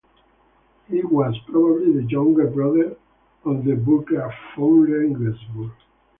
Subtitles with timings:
[0.89, 2.97] He was probably the younger brother
[3.45, 5.73] of the Burggraf von Regensburg.